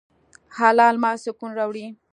[0.57, 1.85] حلال مال سکون راوړي.